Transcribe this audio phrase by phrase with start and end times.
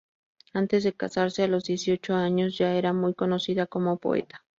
[0.55, 4.43] Antes de casarse a los dieciocho años, ya era muy conocida como poeta.